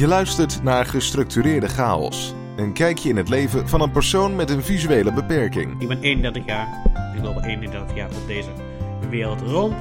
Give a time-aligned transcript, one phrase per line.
[0.00, 2.34] Je luistert naar Gestructureerde Chaos.
[2.56, 5.80] Een kijkje in het leven van een persoon met een visuele beperking.
[5.80, 6.82] Ik ben 31 jaar.
[7.16, 8.50] Ik loop al 31 jaar op deze
[9.10, 9.74] wereld rond.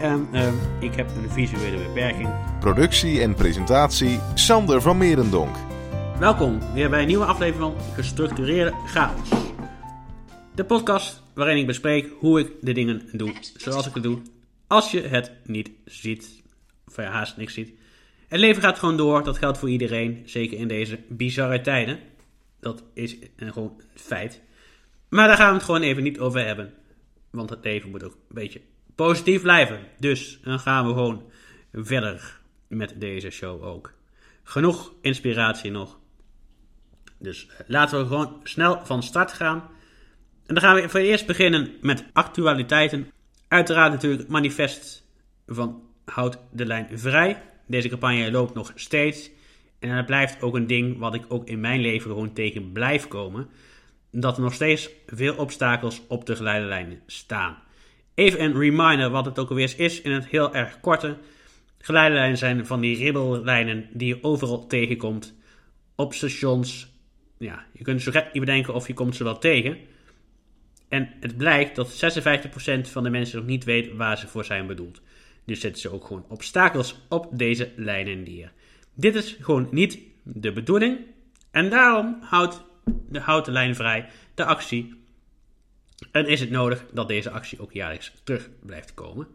[0.00, 2.28] En ehm, ik heb een visuele beperking.
[2.60, 5.56] Productie en presentatie Sander van Merendonk.
[6.18, 9.28] Welkom weer bij een nieuwe aflevering van Gestructureerde Chaos.
[10.54, 14.18] De podcast waarin ik bespreek hoe ik de dingen doe zoals ik het doe.
[14.66, 16.42] Als je het niet ziet,
[16.88, 17.82] of ja, haast niks ziet.
[18.34, 21.98] Het leven gaat gewoon door, dat geldt voor iedereen, zeker in deze bizarre tijden.
[22.60, 24.40] Dat is gewoon een feit.
[25.08, 26.74] Maar daar gaan we het gewoon even niet over hebben.
[27.30, 28.60] Want het leven moet ook een beetje
[28.94, 29.78] positief blijven.
[29.98, 31.30] Dus dan gaan we gewoon
[31.72, 33.92] verder met deze show ook.
[34.42, 35.98] Genoeg inspiratie nog.
[37.18, 39.58] Dus eh, laten we gewoon snel van start gaan.
[40.46, 43.10] En dan gaan we voor eerst beginnen met actualiteiten.
[43.48, 45.04] Uiteraard natuurlijk het manifest
[45.46, 47.52] van Houd de Lijn Vrij.
[47.66, 49.30] Deze campagne loopt nog steeds.
[49.78, 53.08] En het blijft ook een ding wat ik ook in mijn leven gewoon tegen blijf
[53.08, 53.48] komen.
[54.10, 57.56] Dat er nog steeds veel obstakels op de geleiderlijnen staan.
[58.14, 61.16] Even een reminder wat het ook alweer is in het heel erg korte.
[61.78, 65.34] Geleiderlijnen zijn van die ribbellijnen die je overal tegenkomt.
[65.94, 66.92] Op stations.
[67.38, 69.78] Ja, je kunt zo gek niet bedenken of je komt ze wel tegen.
[70.88, 74.66] En het blijkt dat 56% van de mensen nog niet weet waar ze voor zijn
[74.66, 75.02] bedoeld.
[75.44, 78.52] Dus zetten ze ook gewoon obstakels op deze lijnen neer.
[78.94, 80.98] Dit is gewoon niet de bedoeling.
[81.50, 82.64] En daarom houdt
[83.08, 85.02] de houten lijn vrij de actie.
[86.10, 89.26] En is het nodig dat deze actie ook jaarlijks terug blijft komen.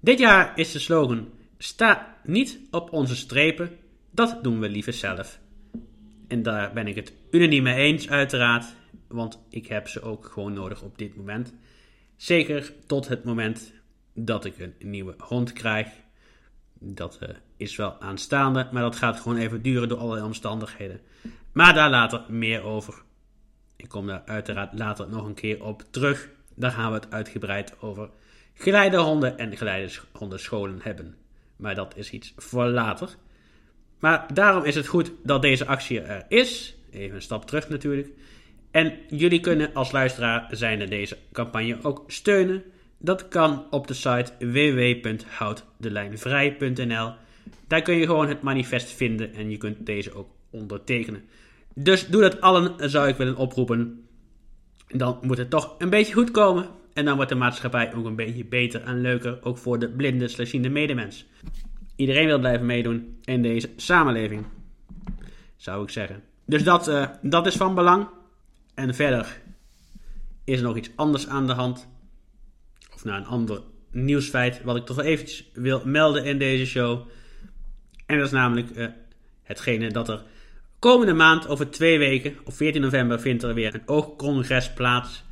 [0.00, 1.28] Dit jaar is de slogan:
[1.58, 3.76] Sta niet op onze strepen,
[4.10, 5.38] dat doen we liever zelf.
[6.28, 8.64] En daar ben ik het unaniem mee eens, uiteraard.
[9.08, 11.54] Want ik heb ze ook gewoon nodig op dit moment.
[12.16, 13.72] Zeker tot het moment
[14.24, 15.88] dat ik een nieuwe hond krijg.
[16.78, 21.00] Dat uh, is wel aanstaande, maar dat gaat gewoon even duren door allerlei omstandigheden.
[21.52, 23.02] Maar daar later meer over.
[23.76, 26.28] Ik kom daar uiteraard later nog een keer op terug.
[26.54, 28.10] Dan gaan we het uitgebreid over
[28.54, 31.14] geleidehonden en geleidehondenscholen hebben.
[31.56, 33.08] Maar dat is iets voor later.
[33.98, 36.76] Maar daarom is het goed dat deze actie er is.
[36.90, 38.08] Even een stap terug natuurlijk.
[38.70, 42.62] En jullie kunnen als luisteraar zijnde deze campagne ook steunen.
[43.02, 47.12] Dat kan op de site www.houddelijnvrij.nl.
[47.66, 51.24] Daar kun je gewoon het manifest vinden en je kunt deze ook ondertekenen.
[51.74, 54.04] Dus doe dat allen, zou ik willen oproepen.
[54.88, 56.68] Dan moet het toch een beetje goed komen.
[56.92, 60.28] En dan wordt de maatschappij ook een beetje beter en leuker, ook voor de blinde,
[60.28, 61.26] slechtziende medemens.
[61.96, 64.44] Iedereen wil blijven meedoen in deze samenleving,
[65.56, 66.22] zou ik zeggen.
[66.44, 68.08] Dus dat, uh, dat is van belang.
[68.74, 69.40] En verder
[70.44, 71.88] is er nog iets anders aan de hand
[73.00, 77.08] of naar een ander nieuwsfeit wat ik toch wel eventjes wil melden in deze show.
[78.06, 78.86] En dat is namelijk uh,
[79.42, 80.22] hetgene dat er
[80.78, 85.24] komende maand, over twee weken, op 14 november, vindt er weer een oogcongres plaats.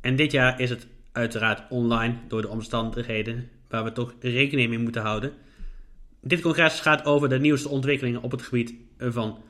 [0.00, 4.78] En dit jaar is het uiteraard online door de omstandigheden waar we toch rekening mee
[4.78, 5.32] moeten houden.
[6.20, 9.42] Dit congres gaat over de nieuwste ontwikkelingen op het gebied van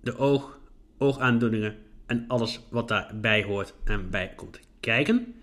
[0.00, 0.58] de oog,
[0.98, 1.76] oogaandoeningen
[2.06, 5.37] en alles wat daarbij hoort en bij komt kijken.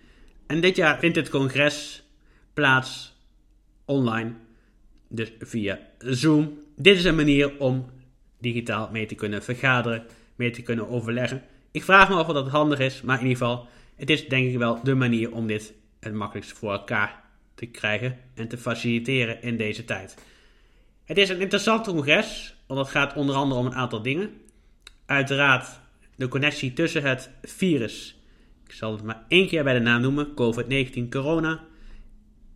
[0.48, 2.04] En dit jaar vindt het congres
[2.54, 3.16] plaats
[3.86, 4.34] online,
[5.08, 6.60] dus via Zoom.
[6.76, 7.90] Dit is een manier om
[8.40, 10.06] digitaal mee te kunnen vergaderen,
[10.36, 11.44] mee te kunnen overleggen.
[11.72, 14.50] Ik vraag me af of dat handig is, maar in ieder geval, het is denk
[14.50, 17.24] ik wel de manier om dit het makkelijkst voor elkaar
[17.56, 20.18] te krijgen en te faciliteren in deze tijd.
[21.06, 24.42] Het is een interessant congres, want het gaat onder andere om een aantal dingen.
[25.06, 25.80] Uiteraard
[26.16, 28.15] de connectie tussen het virus
[28.66, 31.64] ik zal het maar één keer bij de naam noemen: COVID-19 corona.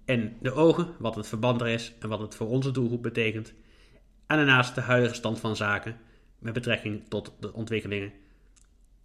[0.06, 3.54] En de ogen, wat het verband er is en wat het voor onze doelgroep betekent.
[4.28, 5.98] En daarnaast de huidige stand van zaken
[6.40, 8.12] met betrekking tot de ontwikkelingen.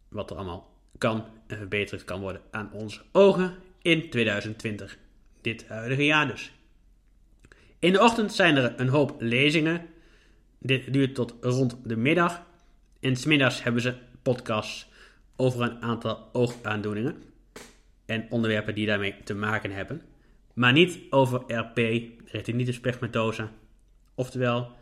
[0.09, 4.99] Wat er allemaal kan en verbeterd kan worden aan onze ogen in 2020.
[5.41, 6.53] Dit huidige jaar dus.
[7.79, 9.87] In de ochtend zijn er een hoop lezingen.
[10.59, 12.43] Dit duurt tot rond de middag.
[13.01, 14.93] En smiddags hebben ze podcasts
[15.37, 17.23] over een aantal oogaandoeningen
[18.07, 20.03] en onderwerpen die daarmee te maken hebben,
[20.55, 21.79] maar niet over RP,
[22.25, 23.53] retinitis pigmentosa,
[24.15, 24.73] oftewel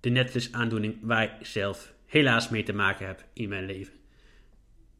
[0.00, 3.92] de netvlies-aandoening waar ik zelf helaas mee te maken heb in mijn leven.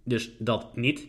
[0.05, 1.07] Dus dat niet.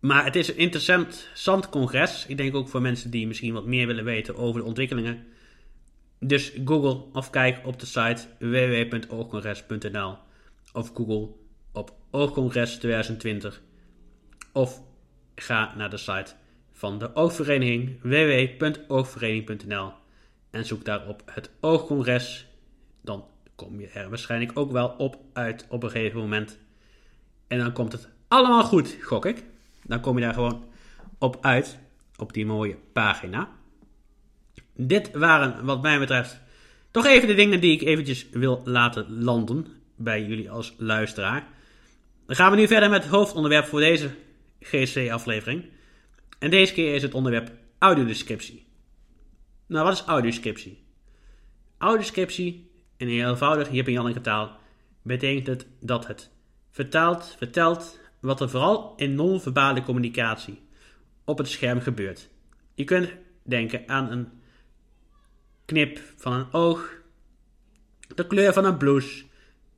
[0.00, 2.26] Maar het is een interessant congres.
[2.26, 5.26] Ik denk ook voor mensen die misschien wat meer willen weten over de ontwikkelingen.
[6.18, 10.16] Dus Google of kijk op de site www.oogcongres.nl
[10.72, 11.28] of Google
[12.10, 13.62] Oogcongres 2020
[14.52, 14.82] of
[15.34, 16.34] ga naar de site
[16.72, 19.92] van de Oogvereniging www.oogvereniging.nl
[20.50, 22.48] en zoek daarop het Oogcongres
[23.02, 23.24] dan
[23.54, 26.58] kom je er waarschijnlijk ook wel op uit op een gegeven moment.
[27.48, 29.44] En dan komt het allemaal goed, gok ik.
[29.82, 30.64] Dan kom je daar gewoon
[31.18, 31.78] op uit,
[32.16, 33.48] op die mooie pagina.
[34.74, 36.40] Dit waren, wat mij betreft,
[36.90, 39.66] toch even de dingen die ik eventjes wil laten landen
[39.96, 41.48] bij jullie als luisteraar.
[42.30, 44.10] Dan gaan we nu verder met het hoofdonderwerp voor deze
[44.60, 45.64] GC-aflevering.
[46.38, 48.66] En deze keer is het onderwerp audiodescriptie.
[49.66, 50.84] Nou, wat is audiodescriptie?
[51.78, 54.56] Audiodescriptie, in heel eenvoudig Jip en Janneke taal,
[55.02, 56.30] betekent het dat het
[56.70, 60.62] vertaalt, vertelt wat er vooral in non-verbale communicatie
[61.24, 62.28] op het scherm gebeurt.
[62.74, 63.12] Je kunt
[63.42, 64.28] denken aan een
[65.64, 66.92] knip van een oog,
[68.14, 69.24] de kleur van een blouse,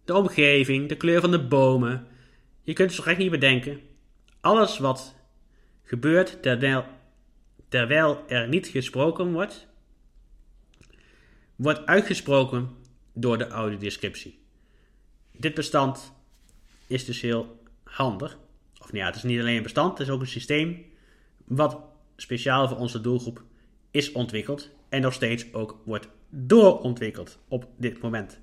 [0.04, 2.06] de omgeving, de kleur van de bomen.
[2.62, 3.80] Je kunt zo gek niet bedenken.
[4.40, 5.14] Alles wat
[5.82, 6.84] gebeurt terwijl,
[7.68, 9.66] terwijl er niet gesproken wordt,
[11.56, 12.70] wordt uitgesproken
[13.12, 14.38] door de audiodescriptie.
[15.32, 16.12] Dit bestand
[16.86, 18.38] is dus heel handig.
[18.80, 20.84] Of nou ja, het is niet alleen een bestand, het is ook een systeem
[21.44, 21.80] wat
[22.16, 23.42] speciaal voor onze doelgroep
[23.90, 28.40] is ontwikkeld en nog steeds ook wordt doorontwikkeld op dit moment.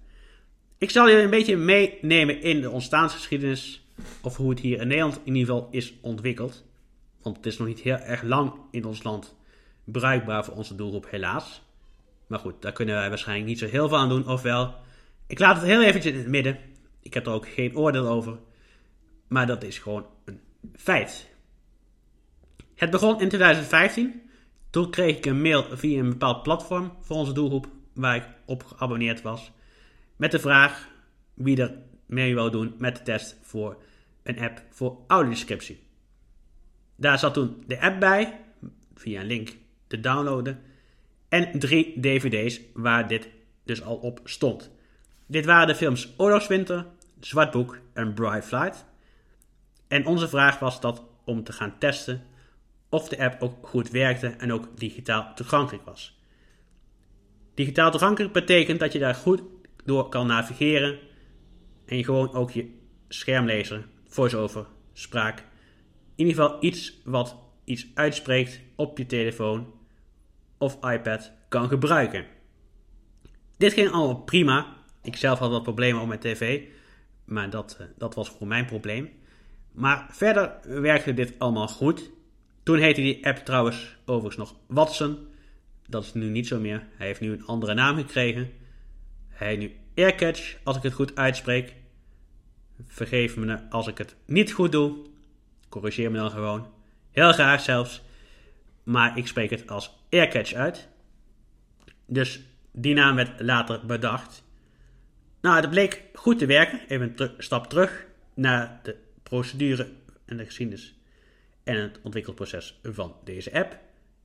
[0.78, 3.89] Ik zal je een beetje meenemen in de ontstaansgeschiedenis
[4.22, 6.66] of hoe het hier in Nederland in ieder geval is ontwikkeld.
[7.22, 9.36] Want het is nog niet heel erg lang in ons land
[9.84, 11.62] bruikbaar voor onze doelgroep, helaas.
[12.28, 14.28] Maar goed, daar kunnen wij waarschijnlijk niet zo heel veel aan doen.
[14.28, 14.76] Ofwel,
[15.28, 16.60] ik laat het heel eventjes in het midden.
[17.02, 18.38] Ik heb er ook geen oordeel over.
[19.28, 20.40] Maar dat is gewoon een
[20.76, 21.30] feit.
[22.76, 24.22] Het begon in 2015.
[24.70, 28.64] Toen kreeg ik een mail via een bepaald platform voor onze doelgroep waar ik op
[28.64, 29.52] geabonneerd was.
[30.16, 30.88] Met de vraag
[31.34, 33.78] wie er mee wou doen met de test voor
[34.30, 35.80] een app voor audiodescriptie.
[36.96, 38.40] Daar zat toen de app bij,
[38.96, 40.62] via een link te downloaden.
[41.30, 43.30] En drie dvd's waar dit
[43.64, 44.72] dus al op stond.
[45.26, 46.86] Dit waren de films Oorlogswinter,
[47.20, 48.86] Zwartboek en Bright Flight.
[49.88, 52.24] En onze vraag was dat om te gaan testen
[52.90, 56.20] of de app ook goed werkte en ook digitaal toegankelijk was.
[57.54, 59.42] Digitaal toegankelijk betekent dat je daar goed
[59.86, 61.00] door kan navigeren
[61.86, 62.78] en je gewoon ook je
[63.08, 63.88] schermlezer,
[64.20, 65.40] voice-over, spraak,
[66.16, 69.74] in ieder geval iets wat iets uitspreekt op je telefoon
[70.58, 72.26] of iPad kan gebruiken.
[73.58, 74.76] Dit ging allemaal prima.
[75.04, 76.64] Ik zelf had wat problemen op mijn tv,
[77.26, 79.10] maar dat, eh, dat was voor mijn probleem.
[79.72, 82.12] Maar verder werkte dit allemaal goed.
[82.64, 85.18] Toen heette die app trouwens overigens nog Watson.
[85.88, 86.88] Dat is nu niet zo meer.
[86.98, 88.52] Hij heeft nu een andere naam gekregen.
[89.28, 91.76] Hij heet nu AirCatch, als ik het goed uitspreek.
[92.88, 94.98] Vergeef me als ik het niet goed doe.
[95.70, 96.68] Corrigeer me dan gewoon.
[97.12, 98.02] Heel graag zelfs.
[98.84, 100.88] Maar ik spreek het als AirCatch uit.
[102.06, 102.42] Dus
[102.72, 104.44] die naam werd later bedacht.
[105.42, 106.80] Nou, het bleek goed te werken.
[106.88, 109.92] Even een stap terug naar de procedure
[110.26, 111.00] en de geschiedenis
[111.64, 113.80] en het ontwikkelproces van deze app.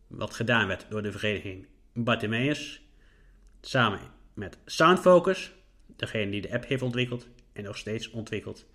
[0.06, 2.82] Wat gedaan werd door de vereniging Bartimeus.
[3.60, 4.00] Samen
[4.34, 5.52] met Soundfocus,
[5.96, 8.66] degene die de app heeft ontwikkeld en nog steeds ontwikkelt.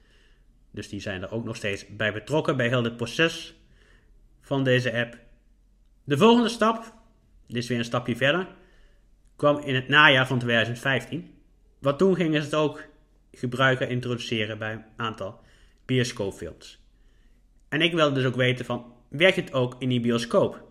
[0.72, 3.56] Dus die zijn er ook nog steeds bij betrokken bij heel het proces
[4.42, 5.18] van deze app.
[6.04, 6.94] De volgende stap,
[7.48, 8.48] dit is weer een stapje verder,
[9.36, 11.34] kwam in het najaar van 2015.
[11.80, 12.84] Want toen gingen ze het ook
[13.32, 15.40] gebruiken, introduceren bij een aantal
[15.86, 16.80] bioscoopfilms.
[17.70, 20.68] En ik wilde dus ook weten van, werkt het ook in die bioscoop?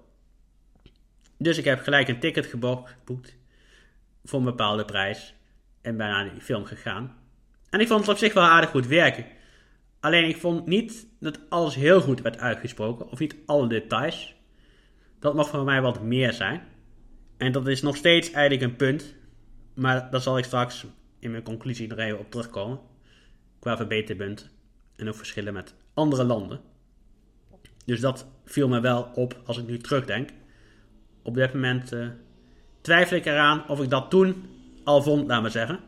[1.37, 3.37] Dus ik heb gelijk een ticket geboekt
[4.25, 5.35] voor een bepaalde prijs
[5.81, 7.17] en ben naar die film gegaan.
[7.71, 9.27] En ik vond het op zich wel aardig goed werken.
[10.01, 14.35] Alleen ik vond niet dat alles heel goed werd uitgesproken, of niet alle details.
[15.19, 16.63] Dat mag voor mij wat meer zijn.
[17.37, 19.15] En dat is nog steeds eigenlijk een punt,
[19.75, 20.87] maar daar zal ik straks
[21.19, 22.81] in mijn conclusie nog even op terugkomen.
[23.59, 24.51] Qua verbeterpunt
[24.97, 26.61] en ook verschillen met andere landen.
[27.85, 30.31] Dus dat viel me wel op als ik nu terugdenk.
[31.23, 32.09] Op dit moment uh,
[32.81, 34.47] twijfel ik eraan of ik dat toen
[34.85, 35.81] al vond, laat maar zeggen.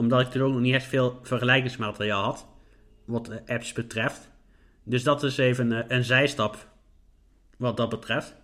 [0.00, 2.46] Omdat ik toen ook nog niet echt veel vergelijkingsmateriaal had.
[3.04, 4.30] Wat apps betreft.
[4.84, 6.68] Dus dat is even een, een zijstap
[7.56, 8.34] wat dat betreft.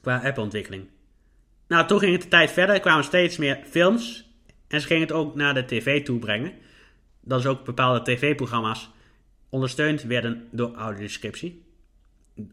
[0.00, 0.88] Qua appontwikkeling.
[1.68, 2.74] Nou, toen ging het de tijd verder.
[2.74, 4.30] Er kwamen steeds meer films.
[4.68, 6.52] En ze gingen het ook naar de tv toe brengen.
[7.20, 8.90] Dat is ook bepaalde tv-programma's
[9.48, 11.64] ondersteund werden door audiodescriptie.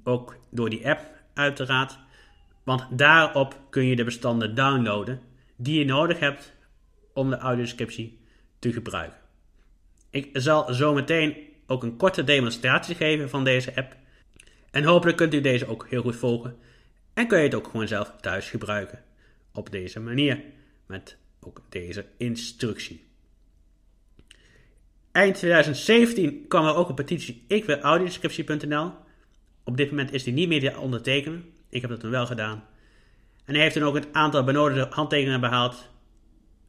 [0.04, 1.02] Ook door die app
[1.34, 2.00] uiteraard.
[2.64, 5.22] Want daarop kun je de bestanden downloaden
[5.56, 6.60] die je nodig hebt
[7.22, 8.20] om de audiodescriptie
[8.60, 9.20] te gebruiken.
[10.10, 11.38] Ik zal zo meteen
[11.68, 13.96] ook een korte demonstratie geven van deze app.
[14.72, 16.58] En hopelijk kunt u deze ook heel goed volgen.
[17.14, 19.04] En kun je het ook gewoon zelf thuis gebruiken.
[19.54, 20.44] Op deze manier.
[20.86, 23.04] Met ook deze instructie.
[25.12, 28.92] Eind 2017 kwam er ook een petitie ik wil audiodescriptie.nl.
[29.64, 31.46] Op dit moment is die niet meer te ondertekenen.
[31.70, 32.64] Ik heb dat toen wel gedaan.
[33.46, 35.91] En hij heeft toen ook het aantal benodigde handtekeningen behaald,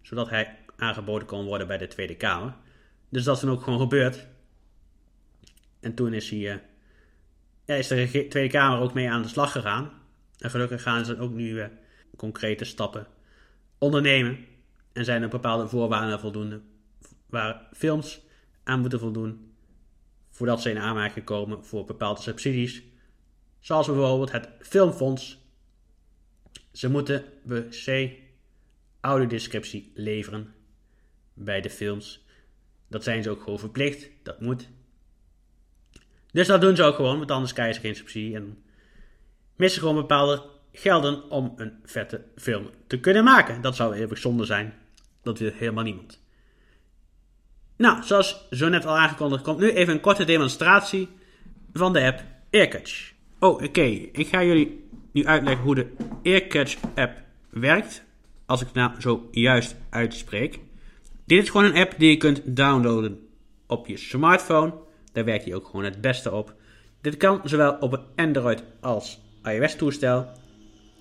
[0.02, 2.54] zodat hij aangeboden kon worden bij de Tweede Kamer.
[3.08, 4.26] Dus dat is dan ook gewoon gebeurd.
[5.80, 6.54] En toen is, hij, uh,
[7.64, 9.90] ja, is de Tweede Kamer ook mee aan de slag gegaan.
[10.38, 11.66] En gelukkig gaan ze ook nu uh,
[12.16, 13.06] concrete stappen
[13.78, 14.44] ondernemen.
[14.92, 16.60] En zijn er bepaalde voorwaarden voldoende
[17.26, 18.20] waar films
[18.64, 19.54] aan moeten voldoen
[20.30, 22.82] voordat ze in aanmerking komen voor bepaalde subsidies.
[23.60, 25.38] Zoals bijvoorbeeld het Filmfonds.
[26.72, 27.24] Ze moeten
[27.68, 28.10] C
[29.02, 30.54] audiodescriptie leveren
[31.34, 32.24] bij de films.
[32.88, 34.10] Dat zijn ze ook gewoon verplicht.
[34.22, 34.68] Dat moet.
[36.32, 38.34] Dus dat doen ze ook gewoon, want anders krijgen ze geen subsidie.
[38.34, 38.62] En
[39.56, 40.42] missen gewoon bepaalde
[40.72, 43.60] gelden om een vette film te kunnen maken.
[43.60, 44.74] Dat zou even zonde zijn.
[45.22, 46.22] Dat wil helemaal niemand.
[47.76, 51.08] Nou, zoals zo net al aangekondigd, komt nu even een korte demonstratie
[51.72, 53.12] van de app Earcatch.
[53.38, 53.82] Oh, oké.
[54.12, 55.92] Ik ga jullie nu uitleggen hoe de
[56.22, 58.04] Earcatch app werkt.
[58.52, 60.58] Als ik het nou zo juist uitspreek.
[61.24, 63.28] Dit is gewoon een app die je kunt downloaden
[63.66, 64.74] op je smartphone.
[65.12, 66.54] Daar werkt hij ook gewoon het beste op.
[67.00, 70.28] Dit kan zowel op een Android als iOS toestel.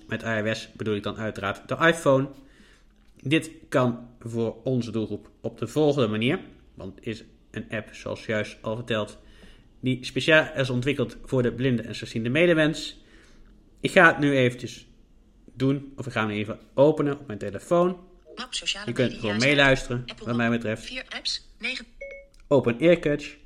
[0.08, 2.28] Met iOS bedoel ik dan uiteraard de iPhone.
[3.22, 6.40] Dit kan voor onze doelgroep op de volgende manier.
[6.74, 9.18] Want het is een app, zoals juist al verteld,
[9.80, 13.00] die speciaal is ontwikkeld voor de blinde en slechtziende medewens.
[13.80, 14.86] Ik ga het nu eventjes
[15.54, 18.10] doen, of ik ga hem even openen op mijn telefoon.
[18.84, 20.84] Je kunt gewoon meeluisteren, wat mij betreft.
[20.84, 21.86] 4 apps, 9.
[22.48, 23.36] Open Earcatch.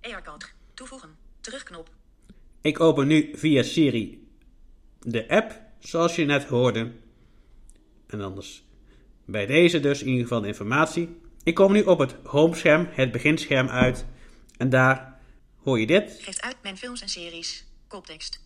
[0.00, 1.90] AirCode, toevoegen, terugknop.
[2.60, 4.28] Ik open nu via Siri
[5.00, 6.92] de app, zoals je net hoorde.
[8.06, 8.62] En anders
[9.24, 11.20] bij deze dus in ieder geval de informatie.
[11.42, 14.06] Ik kom nu op het homescherm, het beginscherm uit.
[14.56, 15.20] En daar
[15.56, 16.18] hoor je dit.
[16.20, 17.64] Geeft uit mijn films en series.
[17.86, 18.40] Koptekst.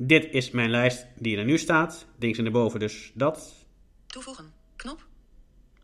[0.00, 2.06] Dit is mijn lijst die er nu staat.
[2.18, 3.66] Links en erboven dus dat.
[4.06, 4.52] Toevoegen.
[4.76, 5.06] Knop.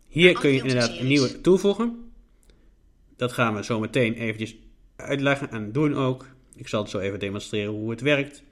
[0.08, 2.12] Hier kun je inderdaad een nieuwe toevoegen.
[3.16, 4.56] Dat gaan we zo meteen eventjes
[4.96, 6.26] uitleggen en doen ook.
[6.54, 8.42] Ik zal het zo even demonstreren hoe het werkt.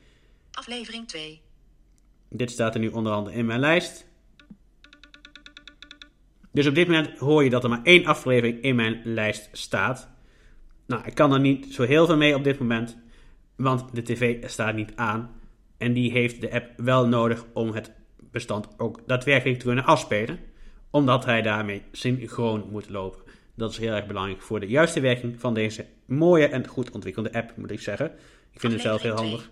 [0.53, 1.41] Aflevering 2.
[2.29, 4.07] Dit staat er nu onder andere in mijn lijst.
[6.53, 10.09] Dus op dit moment hoor je dat er maar één aflevering in mijn lijst staat.
[10.87, 12.97] Nou, ik kan er niet zo heel veel mee op dit moment,
[13.57, 15.41] want de tv staat niet aan.
[15.83, 17.93] En die heeft de app wel nodig om het
[18.31, 20.39] bestand ook daadwerkelijk te kunnen afspelen,
[20.91, 23.23] omdat hij daarmee synchroon moet lopen.
[23.55, 27.33] Dat is heel erg belangrijk voor de juiste werking van deze mooie en goed ontwikkelde
[27.33, 28.07] app, moet ik zeggen.
[28.53, 29.51] Ik vind het zelf heel handig.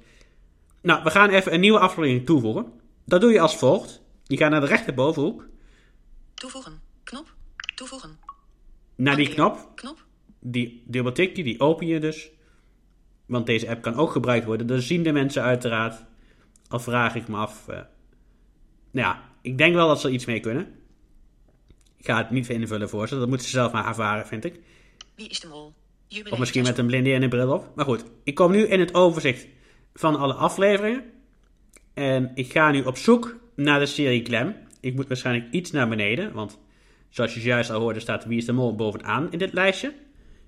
[0.83, 2.73] Nou, we gaan even een nieuwe aflevering toevoegen.
[3.05, 4.03] Dat doe je als volgt.
[4.25, 5.49] Je gaat naar de rechterbovenhoek.
[6.35, 6.81] Toevoegen.
[7.05, 7.35] Knop.
[7.75, 8.19] Toevoegen.
[8.97, 9.73] Naar die knop.
[9.75, 10.05] Knop.
[10.41, 12.31] Die dubbeltik je, die open je dus.
[13.27, 14.67] Want deze app kan ook gebruikt worden.
[14.67, 16.09] Dat zien de mensen uiteraard.
[16.71, 17.67] Al vraag ik me af.
[17.69, 17.87] Uh, nou
[19.09, 20.75] ja, ik denk wel dat ze er iets mee kunnen.
[21.97, 23.19] Ik ga het niet invullen voor ze.
[23.19, 24.61] Dat moeten ze zelf maar ervaren, vind ik.
[25.15, 25.75] Wie is de mol?
[26.31, 27.73] Of misschien met een blinde en een bril op.
[27.75, 29.47] Maar goed, ik kom nu in het overzicht
[29.95, 31.05] van alle afleveringen.
[31.95, 34.57] En ik ga nu op zoek naar de serie Clem.
[34.81, 36.59] Ik moet waarschijnlijk iets naar beneden, want
[37.11, 39.95] Zoals je juist al hoorde staat Wie is de Mol bovenaan in dit lijstje.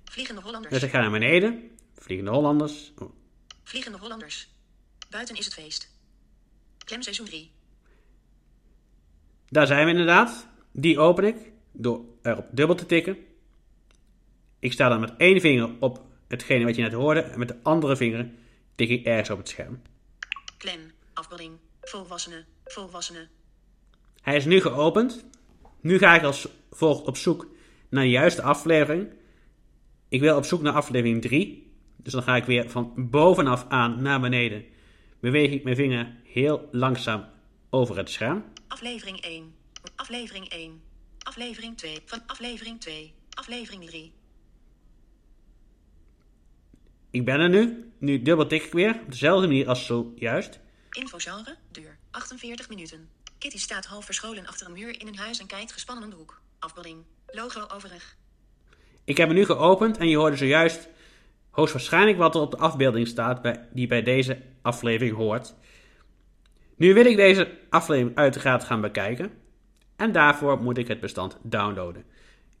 [0.03, 0.73] Vliegende Hollanders.
[0.73, 1.69] Dus ik ga naar beneden.
[1.97, 2.91] Vliegende Hollanders.
[2.97, 3.13] Oh.
[3.63, 4.49] Vliegende Hollanders.
[5.09, 5.92] Buiten is het feest.
[6.83, 7.51] Klem seizoen 3.
[9.49, 10.47] Daar zijn we inderdaad.
[10.71, 13.17] Die open ik door erop dubbel te tikken.
[14.59, 17.19] Ik sta dan met één vinger op hetgene wat je net hoorde.
[17.19, 18.29] En met de andere vinger
[18.75, 19.81] tik ik ergens op het scherm.
[20.57, 23.29] Klem, afbeelding, volwassenen, volwassenen.
[24.21, 25.25] Hij is nu geopend.
[25.81, 27.47] Nu ga ik als volgt op zoek
[27.89, 29.13] naar de juiste aflevering.
[30.09, 31.71] Ik wil op zoek naar aflevering 3.
[31.95, 34.65] Dus dan ga ik weer van bovenaf aan naar beneden.
[35.23, 37.25] Beweeg ik mijn vinger heel langzaam
[37.69, 38.43] over het scherm.
[38.67, 39.55] Aflevering 1.
[39.95, 40.81] Aflevering 1.
[41.19, 41.97] Aflevering 2.
[42.05, 43.13] Van aflevering 2.
[43.29, 44.13] Aflevering 3.
[47.11, 47.91] Ik ben er nu.
[47.97, 48.99] Nu dubbel tik ik weer.
[49.05, 50.59] Op dezelfde manier als zojuist.
[50.91, 51.55] Infogenre.
[51.71, 51.97] Duur.
[52.11, 53.09] 48 minuten.
[53.37, 56.15] Kitty staat half verscholen achter een muur in een huis en kijkt gespannen om de
[56.15, 56.41] hoek.
[56.59, 57.03] Afbeelding.
[57.27, 58.17] Logo overig.
[59.03, 60.89] Ik heb hem nu geopend en je hoorde zojuist
[61.49, 65.55] hoogstwaarschijnlijk wat er op de afbeelding staat bij, die bij deze aflevering hoort.
[66.75, 69.31] Nu wil ik deze aflevering uiteraard gaan bekijken.
[69.95, 72.03] En daarvoor moet ik het bestand downloaden.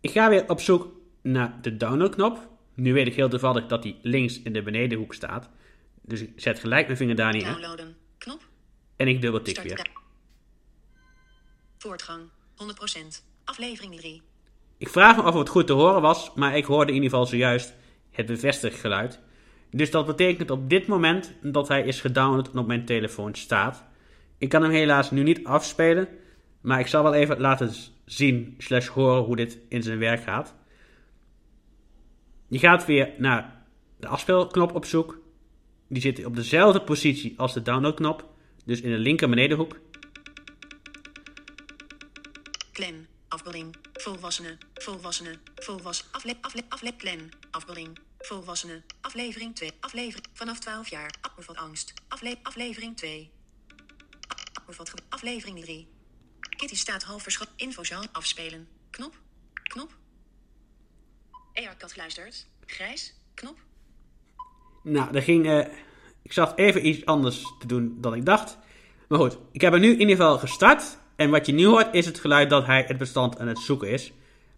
[0.01, 0.91] Ik ga weer op zoek
[1.21, 2.49] naar de downloadknop.
[2.73, 5.49] Nu weet ik heel toevallig dat die links in de benedenhoek staat.
[6.01, 7.45] Dus ik zet gelijk mijn vinger daar neer.
[7.45, 7.95] Downloaden.
[8.17, 8.47] Knop.
[8.95, 9.87] En ik dubbeltik weer.
[11.77, 12.21] Voortgang.
[12.55, 12.65] 100%.
[13.43, 14.21] Aflevering 3.
[14.77, 17.25] Ik vraag me of het goed te horen was, maar ik hoorde in ieder geval
[17.25, 17.73] zojuist
[18.11, 19.19] het bevestiggeluid.
[19.75, 23.83] Dus dat betekent op dit moment dat hij is gedownload en op mijn telefoon staat.
[24.37, 26.07] Ik kan hem helaas nu niet afspelen,
[26.61, 27.73] maar ik zal wel even laten
[28.05, 30.55] zien slash horen hoe dit in zijn werk gaat.
[32.47, 33.63] Je gaat weer naar
[33.99, 35.19] de afspeelknop op zoek.
[35.87, 38.29] Die zit op dezelfde positie als de downloadknop,
[38.65, 39.79] dus in de linker benedenhoek.
[42.71, 43.05] Clan.
[43.27, 43.75] Afbeelding.
[43.93, 44.57] Volwassenen.
[44.73, 45.35] Volwassenen.
[45.55, 46.05] Volwassen.
[46.11, 47.19] Afle afle afle clan.
[47.51, 47.99] Afbeelding.
[48.27, 48.83] Volwassenen.
[49.01, 49.71] Aflevering 2.
[49.79, 50.25] Aflevering.
[50.33, 51.15] Vanaf 12 jaar.
[51.35, 51.93] Bevat angst.
[52.07, 53.31] Afle aflevering 2.
[54.65, 55.87] Bevat aflevering 3.
[56.39, 57.47] Kitty staat half verschot.
[57.55, 58.03] Infozaal.
[58.11, 58.67] Afspelen.
[58.89, 59.19] Knop.
[59.63, 59.95] Knop.
[61.53, 62.47] Earkat luistert.
[62.65, 63.13] Grijs.
[63.33, 63.57] Knop.
[64.83, 65.45] Nou, dat ging.
[65.47, 65.67] eh,
[66.21, 68.57] ik zat even iets anders te doen dan ik dacht.
[69.07, 70.97] Maar goed, ik heb hem nu in ieder geval gestart.
[71.15, 73.89] En wat je nu hoort is het geluid dat hij het bestand aan het zoeken
[73.89, 74.11] is.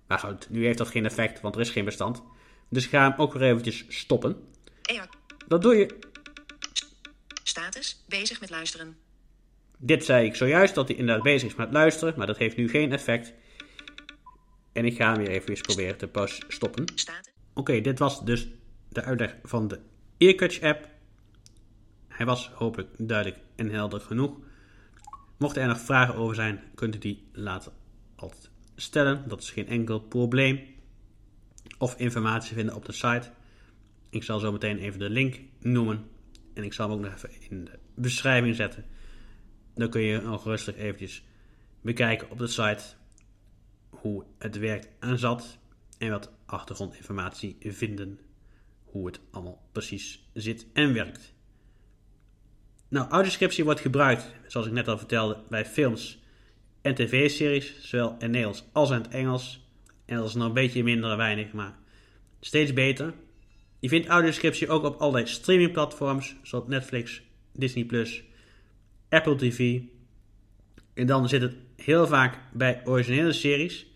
[0.07, 2.23] Maar goed, nu heeft dat geen effect, want er is geen bestand.
[2.75, 4.37] Dus ik ga hem ook weer eventjes stoppen.
[5.47, 5.99] Dat doe je.
[7.43, 8.03] Status.
[8.07, 8.97] Bezig met luisteren.
[9.77, 12.69] Dit zei ik zojuist dat hij inderdaad bezig is met luisteren, maar dat heeft nu
[12.69, 13.33] geen effect.
[14.73, 16.85] En ik ga hem weer even proberen te pas stoppen.
[17.53, 18.47] Oké, dit was dus
[18.89, 19.79] de uitleg van de
[20.17, 20.89] Earcatch app.
[22.07, 24.37] Hij was hopelijk duidelijk en helder genoeg.
[25.37, 27.71] Mochten er nog vragen over zijn, kunt u die later
[28.15, 29.23] altijd stellen.
[29.27, 30.74] Dat is geen enkel probleem.
[31.77, 33.31] Of informatie vinden op de site.
[34.09, 36.07] Ik zal zo meteen even de link noemen.
[36.53, 38.85] En ik zal hem ook nog even in de beschrijving zetten.
[39.75, 41.23] Dan kun je nog rustig eventjes
[41.81, 42.83] bekijken op de site
[43.89, 45.57] hoe het werkt en zat.
[45.97, 48.19] En wat achtergrondinformatie vinden.
[48.83, 51.33] Hoe het allemaal precies zit en werkt.
[52.87, 56.23] Nou, audioscriptie wordt gebruikt, zoals ik net al vertelde, bij films
[56.81, 59.64] en tv-series, zowel in Nederlands als in het Engels.
[60.05, 61.77] En dat is nog een beetje minder weinig, maar
[62.39, 63.13] steeds beter.
[63.79, 67.87] Je vindt audioscriptie ook op allerlei streamingplatforms, zoals Netflix, Disney+,
[69.09, 69.79] Apple TV.
[70.93, 73.87] En dan zit het heel vaak bij originele series.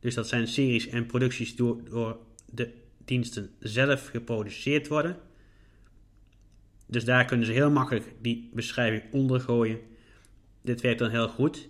[0.00, 2.18] Dus dat zijn series en producties door, door
[2.52, 2.72] de
[3.04, 5.16] diensten zelf geproduceerd worden.
[6.86, 9.78] Dus daar kunnen ze heel makkelijk die beschrijving ondergooien.
[10.62, 11.68] Dit werkt dan heel goed.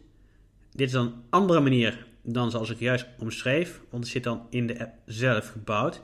[0.72, 4.46] Dit is dan een andere manier dan zoals ik juist omschreef, want het zit dan
[4.50, 6.02] in de app zelf gebouwd.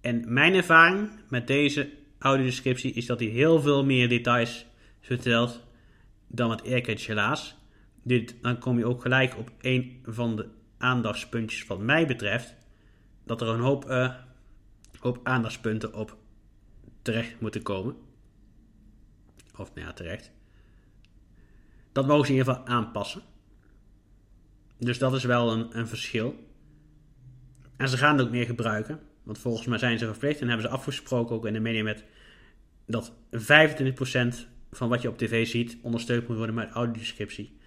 [0.00, 4.66] En mijn ervaring met deze audiodescriptie is dat hij heel veel meer details
[5.00, 5.62] vertelt
[6.26, 7.56] dan met Aircatch helaas.
[8.02, 12.54] Dit, dan kom je ook gelijk op een van de aandachtspuntjes wat mij betreft.
[13.24, 14.14] Dat er een hoop, eh,
[14.98, 16.16] hoop aandachtspunten op
[17.02, 17.96] terecht moeten komen.
[19.56, 20.30] Of nou ja, terecht.
[21.92, 23.22] Dat mogen ze in ieder geval aanpassen.
[24.80, 26.48] Dus dat is wel een, een verschil.
[27.76, 29.00] En ze gaan het ook meer gebruiken.
[29.22, 32.04] Want volgens mij zijn ze verplicht en hebben ze afgesproken ook in de media met
[32.86, 37.58] dat 25% van wat je op tv ziet ondersteund moet worden met audiodescriptie.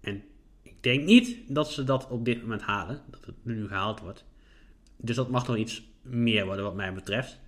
[0.00, 0.24] En
[0.62, 4.24] ik denk niet dat ze dat op dit moment halen, dat het nu gehaald wordt.
[4.96, 7.40] Dus dat mag nog iets meer worden wat mij betreft.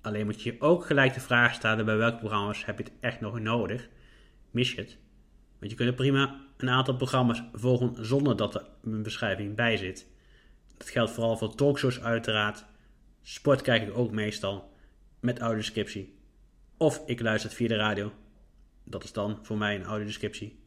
[0.00, 3.20] Alleen moet je ook gelijk de vraag stellen bij welke programma's heb je het echt
[3.20, 3.88] nog nodig.
[4.50, 4.98] Mis je het?
[5.58, 9.76] Want je kunt er prima een aantal programma's volgen zonder dat er een beschrijving bij
[9.76, 10.06] zit.
[10.76, 12.64] Dat geldt vooral voor talkshows uiteraard.
[13.22, 14.72] Sport kijk ik ook meestal
[15.20, 16.14] met audiodescriptie.
[16.76, 18.12] Of ik luister het via de radio.
[18.84, 20.58] Dat is dan voor mij een audiodescriptie.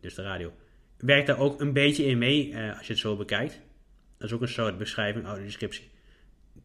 [0.00, 0.52] Dus de radio.
[0.96, 3.60] Werkt daar ook een beetje in mee eh, als je het zo bekijkt.
[4.16, 5.90] Dat is ook een soort beschrijving, audiodescriptie.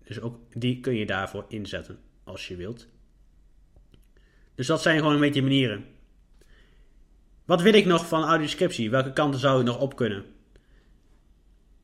[0.04, 2.88] Dus ook die kun je daarvoor inzetten als je wilt.
[4.56, 5.86] Dus dat zijn gewoon een beetje manieren.
[7.46, 8.90] Wat wil ik nog van audiodescriptie?
[8.90, 10.26] Welke kanten zou ik nog op kunnen?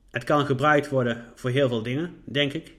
[0.10, 2.76] Het kan gebruikt worden voor heel veel dingen, denk ik.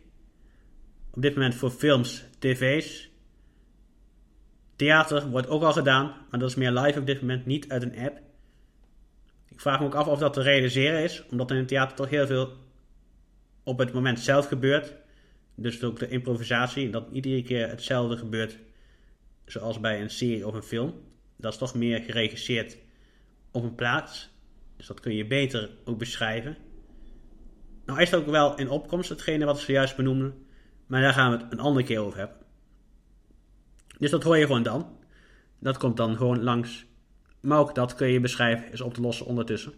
[1.11, 3.11] Op dit moment voor films, tv's.
[4.77, 7.83] Theater wordt ook al gedaan, maar dat is meer live op dit moment, niet uit
[7.83, 8.21] een app.
[9.49, 12.11] Ik vraag me ook af of dat te realiseren is, omdat in het theater toch
[12.11, 12.53] heel veel
[13.62, 14.95] op het moment zelf gebeurt.
[15.55, 18.59] Dus ook de improvisatie, dat niet iedere keer hetzelfde gebeurt
[19.45, 21.12] zoals bij een serie of een film.
[21.37, 22.79] Dat is toch meer geregisseerd
[23.51, 24.31] op een plaats.
[24.77, 26.57] Dus dat kun je beter ook beschrijven.
[27.87, 30.33] Nou is het ook wel in opkomst, hetgene wat ik zojuist benoemde.
[30.87, 32.37] Maar daar gaan we het een andere keer over hebben.
[33.99, 34.99] Dus dat hoor je gewoon dan.
[35.59, 36.87] Dat komt dan gewoon langs.
[37.40, 39.73] Maar ook dat kun je beschrijven, is op te lossen ondertussen.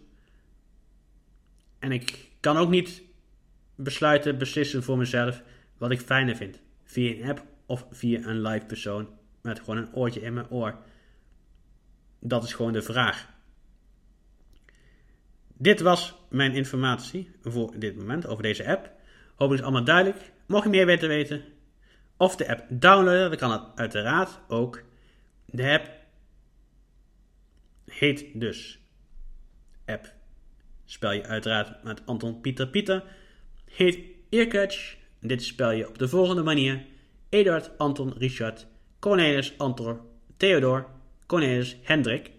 [1.79, 3.03] En ik kan ook niet
[3.75, 5.43] besluiten, beslissen voor mezelf
[5.77, 6.59] wat ik fijner vind.
[6.83, 9.07] Via een app of via een live persoon
[9.41, 10.77] met gewoon een oortje in mijn oor.
[12.27, 13.33] Dat is gewoon de vraag.
[15.57, 18.91] dit was mijn informatie voor dit moment over deze app.
[19.29, 20.31] Hopelijk is allemaal duidelijk.
[20.47, 21.43] Mocht je meer weten weten,
[22.17, 24.83] of de app downloaden, dan kan het uiteraard ook.
[25.45, 25.89] De app
[27.85, 28.79] heet dus
[29.85, 30.13] app,
[30.85, 33.03] spel je uiteraard met Anton Pieter Pieter,
[33.65, 34.95] heet Earcatch.
[35.19, 36.85] Dit spel je op de volgende manier.
[37.29, 38.67] Eduard, Anton, Richard,
[38.99, 39.99] Cornelis, Anton,
[40.37, 40.94] Theodor,
[41.25, 42.31] Cornelis, Hendrik.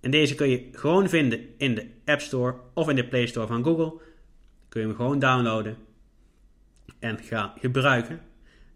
[0.00, 3.46] En deze kun je gewoon vinden in de App Store of in de Play Store
[3.46, 4.00] van Google.
[4.68, 5.76] Kun je hem gewoon downloaden
[6.98, 8.20] en gaan gebruiken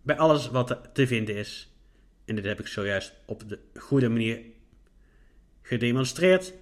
[0.02, 1.72] bij alles wat er te vinden is.
[2.24, 4.40] En dit heb ik zojuist op de goede manier
[5.62, 6.54] gedemonstreerd.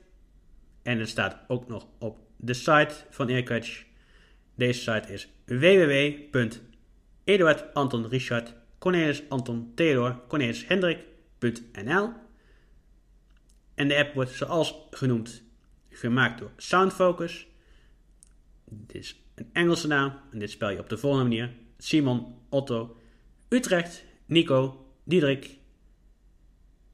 [0.83, 3.85] En het staat ook nog op de site van Aircatch.
[4.55, 6.55] Deze site is www.eduard
[7.75, 10.67] Anton Richard Cornelis Anton Theodor Cornelis
[13.77, 15.43] En de app wordt zoals genoemd
[15.89, 17.47] gemaakt door Soundfocus.
[18.65, 21.53] Dit is een Engelse naam en dit spel je op de volgende manier.
[21.79, 22.97] Simon, Otto,
[23.49, 25.59] Utrecht, Nico, Diederik,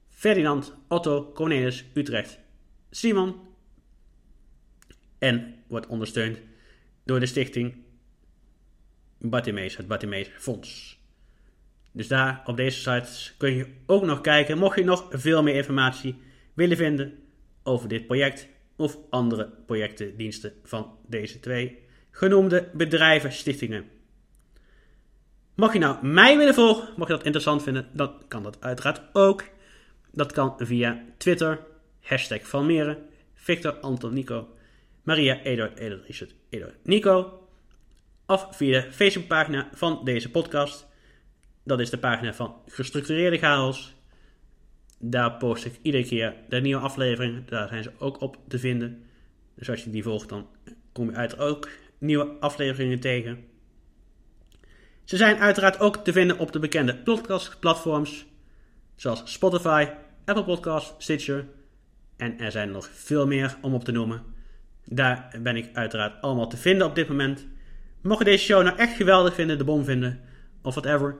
[0.09, 2.39] Ferdinand, Otto, Cornelis, Utrecht,
[2.89, 3.35] Simon.
[5.17, 6.39] En wordt ondersteund
[7.03, 7.75] door de stichting
[9.17, 11.01] Bartimees, het Bartimees Fonds.
[11.91, 15.55] Dus daar op deze sites kun je ook nog kijken, mocht je nog veel meer
[15.55, 16.21] informatie
[16.53, 17.19] willen vinden
[17.63, 21.79] over dit project of andere projecten, diensten van deze twee
[22.11, 23.85] genoemde bedrijven, stichtingen.
[25.55, 29.01] Mocht je nou mij willen volgen, mocht je dat interessant vinden, dan kan dat uiteraard
[29.13, 29.43] ook.
[30.11, 31.59] Dat kan via Twitter,
[32.01, 32.97] hashtag Valmeren,
[33.33, 34.47] Victor Anton Nico,
[35.03, 37.47] Maria Eduard Eduard Richard Eduard Nico.
[38.25, 40.87] Of via de Facebookpagina van deze podcast.
[41.63, 43.92] Dat is de pagina van Gestructureerde Chaos.
[45.05, 47.43] Daar post ik iedere keer de nieuwe afleveringen.
[47.45, 49.03] Daar zijn ze ook op te vinden.
[49.55, 50.47] Dus als je die volgt, dan
[50.91, 53.43] kom je uiteraard ook nieuwe afleveringen tegen.
[55.03, 58.25] Ze zijn uiteraard ook te vinden op de bekende podcastplatforms.
[58.95, 59.87] Zoals Spotify,
[60.25, 61.45] Apple Podcasts, Stitcher.
[62.17, 64.23] En er zijn nog veel meer om op te noemen.
[64.85, 67.47] Daar ben ik uiteraard allemaal te vinden op dit moment.
[68.01, 70.19] Mocht je deze show nou echt geweldig vinden, de bom vinden,
[70.61, 71.15] of whatever,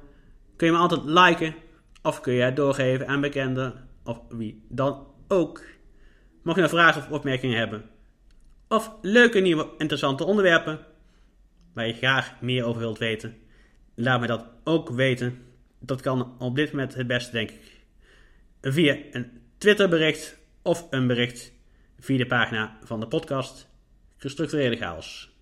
[0.55, 1.55] kun je me altijd liken.
[2.03, 5.63] Of kun je het doorgeven aan bekenden, of wie dan ook.
[6.43, 7.89] Mocht je nou vragen of opmerkingen hebben,
[8.67, 10.79] of leuke nieuwe interessante onderwerpen,
[11.73, 13.37] waar je graag meer over wilt weten,
[13.95, 15.41] laat me dat ook weten.
[15.79, 17.81] Dat kan op dit moment het beste, denk ik.
[18.61, 21.53] Via een Twitterbericht of een bericht
[21.99, 23.69] via de pagina van de podcast
[24.17, 25.32] Gestructureerde Chaos.